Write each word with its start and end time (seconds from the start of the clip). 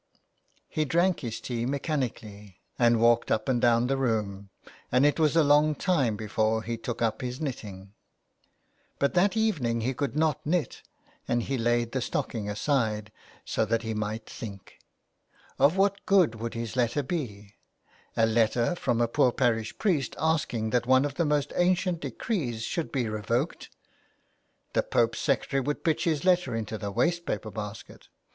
He 0.67 0.83
drank 0.83 1.19
his 1.19 1.39
tea 1.39 1.67
mechanically, 1.67 2.59
and 2.79 2.99
walked 2.99 3.29
up 3.29 3.47
and 3.47 3.61
down 3.61 3.85
the 3.85 3.97
room, 3.97 4.49
and 4.91 5.05
it 5.05 5.19
was 5.19 5.35
a 5.35 5.43
long 5.43 5.75
time 5.75 6.15
before 6.15 6.63
he 6.63 6.75
took 6.75 7.03
up 7.03 7.21
his 7.21 7.39
knitting. 7.39 7.93
But 8.97 9.13
that 9.13 9.37
evening 9.37 9.81
he 9.81 9.93
could 9.93 10.15
not 10.15 10.43
knit, 10.43 10.81
and 11.27 11.43
he 11.43 11.55
laid 11.55 11.91
the 11.91 12.01
stocking 12.01 12.49
aside 12.49 13.11
so 13.45 13.63
that 13.63 13.83
he 13.83 13.93
might 13.93 14.27
think. 14.27 14.79
Of 15.59 15.77
what 15.77 16.03
good 16.07 16.33
would 16.33 16.55
his 16.55 16.75
letter 16.75 17.03
be? 17.03 17.53
A 18.17 18.25
letter 18.25 18.73
from 18.75 19.01
a 19.01 19.07
poor 19.07 19.31
parish 19.31 19.77
priest 19.77 20.15
asking 20.17 20.71
that 20.71 20.87
one 20.87 21.05
of 21.05 21.13
the 21.13 21.25
most 21.25 21.53
ancient 21.55 21.99
decrees 21.99 22.63
should 22.63 22.91
be 22.91 23.07
revoked! 23.07 23.69
The 24.73 24.81
Pope's 24.81 25.19
secretary 25.19 25.61
would 25.61 25.83
pitch 25.83 26.05
his 26.05 26.25
letter 26.25 26.55
into 26.55 26.79
the 26.79 26.89
waste 26.89 27.23
paper 27.27 27.51
basket. 27.51 28.07